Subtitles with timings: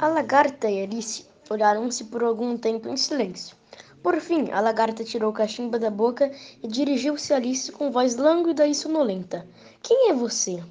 [0.00, 3.54] A lagarta e Alice olharam-se por algum tempo em silêncio.
[4.02, 8.16] Por fim, a lagarta tirou o cachimbo da boca e dirigiu-se a Alice com voz
[8.16, 9.46] lânguida e sonolenta.
[9.82, 10.64] Quem é você?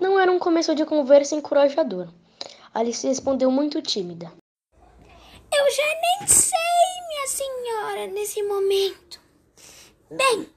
[0.00, 2.06] Não era um começo de conversa encorajador.
[2.72, 4.32] Alice respondeu muito tímida.
[5.52, 5.86] Eu já
[6.20, 6.56] nem sei,
[7.08, 9.20] minha senhora, nesse momento.
[10.08, 10.48] Bem,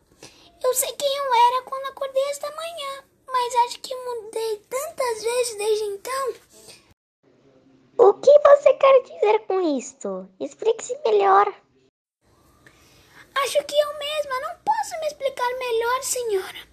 [0.64, 5.58] eu sei quem eu era quando acordei esta manhã, mas acho que mudei tantas vezes
[5.58, 6.49] desde então.
[8.02, 10.30] O que você quer dizer com isto?
[10.40, 11.54] Explique-se melhor.
[13.36, 16.68] Acho que eu mesma não posso me explicar melhor, senhora,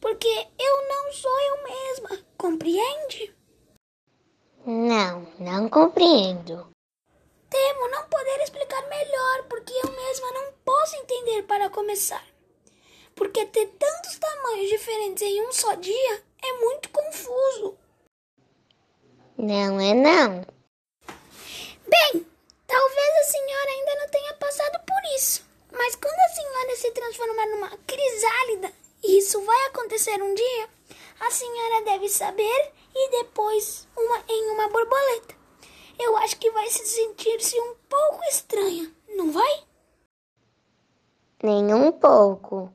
[0.00, 0.28] porque
[0.60, 3.34] eu não sou eu mesma, compreende?
[4.64, 6.70] Não, não compreendo.
[7.50, 12.24] Temo não poder explicar melhor, porque eu mesma não posso entender para começar.
[13.16, 17.81] Porque ter tantos tamanhos diferentes em um só dia é muito confuso.
[19.42, 20.46] Não é não.
[21.88, 22.26] Bem,
[22.64, 25.44] talvez a senhora ainda não tenha passado por isso.
[25.72, 30.68] Mas quando a senhora se transformar numa crisálida, e isso vai acontecer um dia,
[31.18, 35.34] a senhora deve saber e depois uma em uma borboleta.
[35.98, 39.64] Eu acho que vai se sentir-se um pouco estranha, não vai?
[41.42, 42.72] Nem um pouco.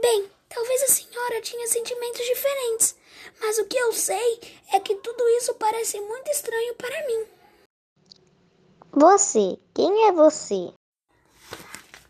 [0.00, 2.96] Bem, talvez a senhora tinha sentimentos diferentes,
[3.40, 4.40] mas o que eu sei
[4.72, 7.26] é que tudo isso parece muito estranho para mim.
[8.92, 10.72] Você, quem é você?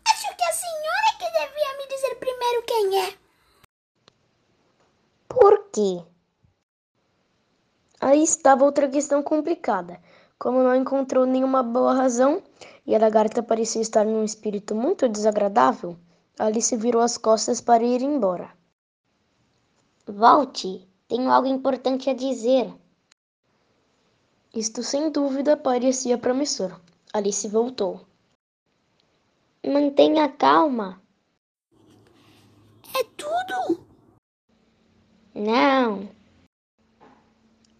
[0.07, 3.17] Acho que a senhora é que devia me dizer primeiro quem é.
[5.27, 6.03] Por quê?
[8.01, 10.01] Aí estava outra questão complicada.
[10.37, 12.41] Como não encontrou nenhuma boa razão
[12.85, 15.95] e a lagarta parecia estar num espírito muito desagradável,
[16.39, 18.51] Alice virou as costas para ir embora.
[20.07, 22.73] Volte, tenho algo importante a dizer.
[24.55, 26.79] Isto sem dúvida parecia promissor.
[27.11, 27.99] Alice voltou.
[29.61, 31.01] Mantenha calma.
[32.97, 33.85] É tudo?
[35.35, 36.07] Não.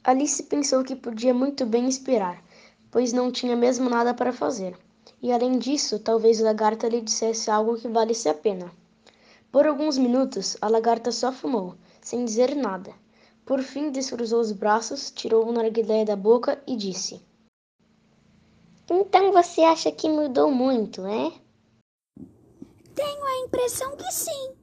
[0.03, 2.43] Alice pensou que podia muito bem esperar,
[2.91, 4.77] pois não tinha mesmo nada para fazer.
[5.21, 8.69] E além disso, talvez a lagarta lhe dissesse algo que valesse a pena.
[9.49, 12.93] Por alguns minutos, a lagarta só fumou, sem dizer nada.
[13.45, 17.21] Por fim, descruzou os braços, tirou o narguilé da boca e disse:
[18.89, 21.31] Então você acha que mudou muito, é?
[22.93, 24.55] Tenho a impressão que sim.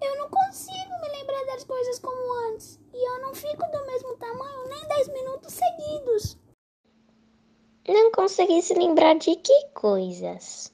[0.00, 2.78] Eu não consigo me lembrar das coisas como antes.
[2.92, 6.38] E eu não fico do mesmo tamanho nem dez minutos seguidos.
[7.86, 10.72] Não consegui se lembrar de que coisas?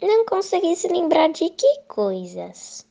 [0.00, 2.86] Não consegui se lembrar de que coisas?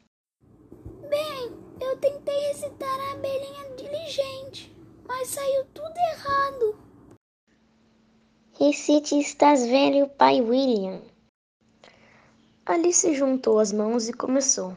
[1.09, 1.51] Bem,
[1.81, 4.75] eu tentei recitar a abelhinha diligente,
[5.07, 6.79] mas saiu tudo errado.
[8.57, 11.01] Recite Estás Velho, Pai William.
[12.65, 14.75] Alice juntou as mãos e começou.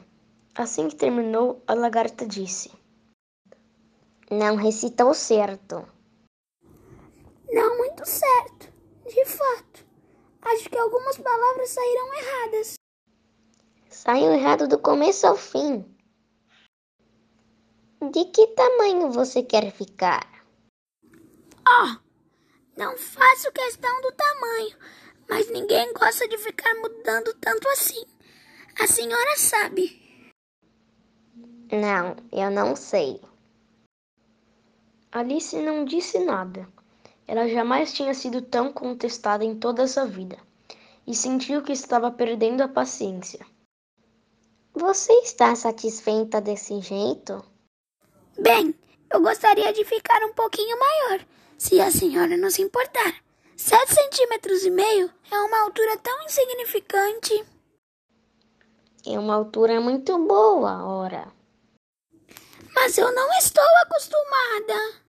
[0.55, 2.71] Assim que terminou, a lagarta disse:
[4.31, 5.89] Não recitou certo.
[7.51, 8.73] Não muito certo,
[9.07, 9.87] de fato.
[10.43, 12.75] Acho que algumas palavras saíram erradas.
[13.89, 15.98] Saiu errado do começo ao fim.
[18.01, 20.25] De que tamanho você quer ficar?
[21.69, 21.97] Oh,
[22.77, 24.77] não faço questão do tamanho,
[25.29, 28.05] mas ninguém gosta de ficar mudando tanto assim.
[28.81, 30.01] A senhora sabe.
[31.73, 33.21] Não, eu não sei.
[35.11, 36.69] Alice não disse nada.
[37.27, 40.39] Ela jamais tinha sido tão contestada em toda a sua vida
[41.05, 43.45] e sentiu que estava perdendo a paciência.
[44.73, 47.45] Você está satisfeita desse jeito?
[48.41, 48.73] Bem,
[49.13, 51.27] eu gostaria de ficar um pouquinho maior,
[51.59, 53.17] se a senhora não se importar.
[53.57, 57.45] Sete centímetros e meio é uma altura tão insignificante.
[59.05, 61.33] É uma altura muito boa, ora.
[62.73, 65.03] Mas eu não estou acostumada.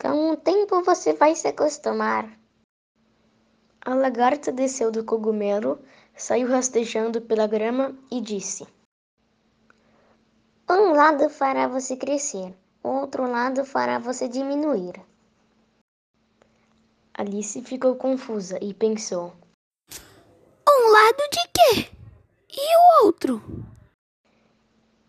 [0.00, 2.28] Com o tempo você vai se acostumar.
[3.80, 5.78] A lagarta desceu do cogumelo,
[6.16, 8.66] saiu rastejando pela grama e disse:
[10.68, 12.52] Um lado fará você crescer,
[12.82, 15.00] o outro lado fará você diminuir.
[17.14, 19.32] Alice ficou confusa e pensou:
[20.68, 21.90] Um lado de quê?
[22.50, 23.40] E o outro?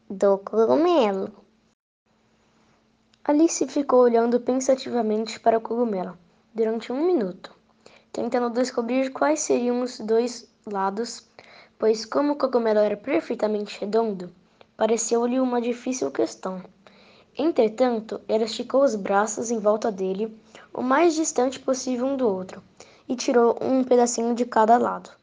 [0.07, 1.33] Do cogumelo.
[3.24, 6.15] Alice ficou olhando pensativamente para o cogumelo
[6.54, 7.51] durante um minuto,
[8.12, 11.27] tentando descobrir quais seriam os dois lados,
[11.80, 14.31] pois, como o cogumelo era perfeitamente redondo,
[14.77, 16.62] pareceu-lhe uma difícil questão.
[17.35, 20.39] Entretanto, ela esticou os braços em volta dele,
[20.71, 22.62] o mais distante possível um do outro,
[23.09, 25.18] e tirou um pedacinho de cada lado.